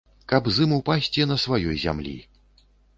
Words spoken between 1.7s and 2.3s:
зямлі.